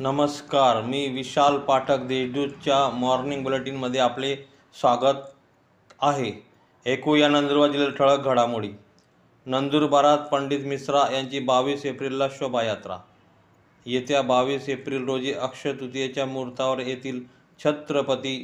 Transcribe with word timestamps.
नमस्कार 0.00 0.80
मी 0.82 1.06
विशाल 1.08 1.56
पाठक 1.58 2.00
देशदूतच्या 2.06 2.78
मॉर्निंग 2.94 3.42
बुलेटिनमध्ये 3.44 4.00
आपले 4.00 4.34
स्वागत 4.80 5.22
आहे. 6.00 6.32
ऐकूया 6.86 7.28
नंदुरबार 7.28 7.70
जिल्ह्यात 7.70 7.92
ठळक 7.98 8.26
घडामोडी. 8.26 8.70
नंदुरबारात 9.46 10.26
पंडित 10.32 10.66
मिश्रा 10.66 11.06
यांची 11.12 11.40
बावीस 11.40 11.86
एप्रिलला 11.86 12.28
शोभायात्रा. 12.28 12.98
येत्या 13.86 14.22
बावीस 14.22 14.68
एप्रिल 14.68 15.06
रोजी 15.06 15.32
अक्षय 15.32 15.72
तृतीयेच्या 15.72 16.26
मुहूर्तावर 16.26 16.78
येथील 16.78 17.22
छत्रपती 17.60 18.36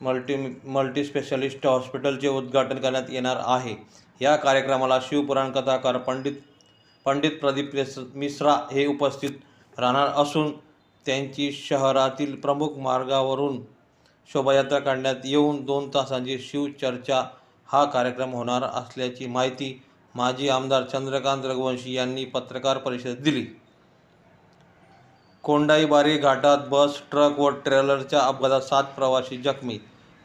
मल्टी 0.00 0.36
मल्टीस्पेशालिस्ट 0.64 1.66
हॉस्पिटलचे 1.66 2.28
उद्घाटन 2.28 2.78
करण्यात 2.78 3.10
येणार 3.10 3.40
आहे. 3.44 3.74
या 4.20 4.36
कार्यक्रमाला 4.36 5.00
शिवपुराण 5.02 5.52
कथाकार 5.52 5.98
पंडित 5.98 6.36
पंडित 7.06 7.40
प्रदीप 7.40 7.70
मिश्रा 8.14 8.58
हे 8.72 8.86
उपस्थित 8.86 9.30
राहणार 9.78 10.08
असून 10.16 10.50
त्यांची 11.06 11.50
शहरातील 11.52 12.34
प्रमुख 12.40 12.78
मार्गावरून 12.78 13.60
शोभायात्रा 14.28 14.78
काढण्यात 14.78 15.14
येऊन 15.24 15.64
दोन 15.64 15.88
तासांची 15.88 16.38
शिवचर्चा 16.38 17.22
हा 17.68 17.84
कार्यक्रम 17.84 18.32
होणार 18.32 18.62
असल्याची 18.62 19.26
माहिती 19.26 19.82
माजी 20.14 20.48
आमदार 20.48 20.82
चंद्रकांत 20.82 21.44
रघुवंशी 21.44 21.92
यांनी 21.92 22.24
पत्रकार 22.24 22.78
परिषदेत 22.78 23.16
दिली. 23.16 23.46
कोंडाईबारी 25.42 26.16
घाटात 26.18 26.58
बस 26.68 27.00
ट्रक 27.10 27.38
व 27.40 27.48
ट्रेलरच्या 27.48 28.20
अपघातात 28.20 28.60
सात 28.60 28.84
प्रवासी 28.84 29.36
जखमी. 29.36 29.78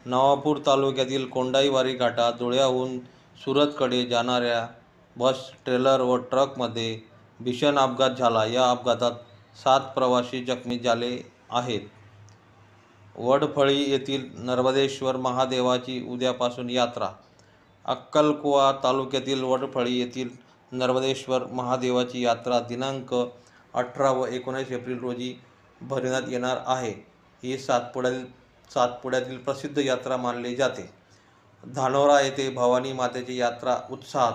नवापूर 0.06 0.58
तालुक्यातील 0.66 1.28
कोंडाईबारी 1.28 1.92
घाटात 1.92 2.32
धुळ्याहून 2.32 2.98
सुरतकडे 3.44 4.04
जाणाऱ्या 4.06 4.66
बस 5.16 5.50
ट्रेलर 5.64 6.00
व 6.00 6.16
ट्रकमध्ये 6.16 6.98
भीषण 7.40 7.78
अपघात 7.78 8.10
झाला. 8.10 8.44
या 8.44 8.70
अपघातात 8.70 9.12
सात 9.64 9.80
प्रवासी 9.80 10.44
जखमी 10.44 10.78
झाले 10.78 11.32
आहेत. 11.50 11.80
वडफळी 13.16 13.90
येथील 13.90 14.24
नर्मदेश्वर 14.38 15.16
महादेवाची 15.16 16.06
उद्यापासून 16.08 16.70
यात्रा. 16.70 17.08
अक्कलकुवा 17.84 18.72
तालुक्यातील 18.84 19.42
वडफळी 19.42 19.98
येथील 19.98 20.28
नर्मदेश्वर 20.72 21.46
महादेवाची 21.46 22.24
यात्रा 22.24 22.60
दिनांक 22.60 23.14
अठरा 23.74 24.10
व 24.10 24.26
एकोणीस 24.26 24.70
एप्रिल 24.70 24.98
रोजी 24.98 25.34
भरण्यात 25.80 26.22
येणार 26.28 26.56
आहे. 26.66 26.92
ही 27.42 27.58
सातपुड्यातील 27.58 28.24
सातपुड्यातील 28.74 29.38
प्रसिद्ध 29.38 29.78
यात्रा 29.78 30.16
मानली 30.16 30.56
जाते. 30.56 30.90
धानोरा 31.64 32.20
येथे 32.20 32.50
भवानी 32.50 32.92
मातेची 32.92 33.36
यात्रा 33.36 33.76
उत्साहात. 33.90 34.32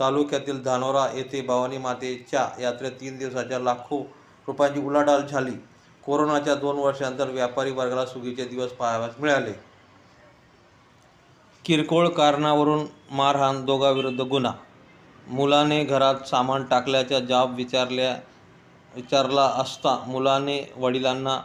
तालुक्यातील 0.00 0.62
धानोरा 0.62 1.06
येथे 1.14 1.40
भवानी 1.40 1.78
मातेच्या 1.78 2.48
यात्रेत 2.60 2.92
तीन 2.92 3.18
दिवसाच्या 3.18 3.58
लाखो 3.58 4.06
रुपयांची 4.48 4.80
उलाढाल 4.80 5.26
झाली. 5.26 5.50
कोरोनाच्या 6.04 6.54
दोन 6.54 6.76
वर्षांतर 6.76 7.30
व्यापारी 7.30 7.70
वर्गाला 7.70 8.06
सुगीचे 8.06 8.44
दिवस 8.44 8.70
पाहाव्यास 8.70 9.14
मिळाले. 9.20 9.52
किरकोळ 11.64 12.08
कारणावरून 12.08 12.86
मारहाण 13.10 13.64
दोघांविरुद्ध 13.64 14.20
गुन्हा. 14.20 14.52
मुलाने 15.26 15.84
घरात 15.84 16.28
सामान 16.28 16.64
टाकल्याचा 16.64 17.20
जाब 17.20 17.54
विचारल्या 17.56 18.16
विचारला 18.94 19.42
असता 19.42 20.04
मुलाने 20.06 20.72
वडिलांना 20.76 21.40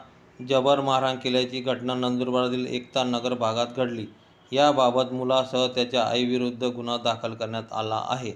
जबर 0.50 0.80
मारहाण 0.82 1.16
केल्याची 1.16 1.60
घटना 1.60 1.94
नंदुरबारातील 1.94 2.66
एकता 2.66 3.04
नगर 3.04 3.34
भागात 3.34 3.68
घडली. 3.78 4.06
याबाबत 4.52 5.14
मुलासह 5.14 5.68
त्याच्या 5.68 6.04
आईविरुद्ध 6.04 6.64
गुन्हा 6.64 6.98
दाखल 6.98 7.34
करण्यात 7.34 7.74
आला 7.74 8.02
आहे. 8.10 8.34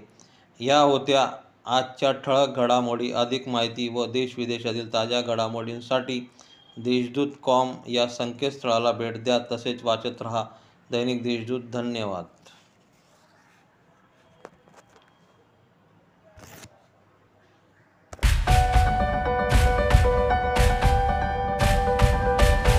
या 0.60 0.80
होत्या 0.80 1.26
आजच्या 1.68 2.12
ठळक 2.12 2.48
घडामोडी 2.56 3.12
अधिक 3.12 3.48
माहिती 3.48 3.88
व 3.88 4.04
देशविदेशातील 4.04 4.92
ताज्या 4.92 5.20
घडामोडींसाठी 5.20 6.30
देशदूत 6.76 7.28
कॉम 7.42 7.72
या 7.88 8.06
संकेतस्थळाला 8.08 8.92
भेट 8.92 9.24
द्या. 9.24 9.38
तसेच 9.52 9.84
वाचत 9.84 10.22
रहा. 10.22 10.44
दैनिक 10.90 11.22
देशदूत 11.22 11.60
धन्यवाद. 11.72 12.24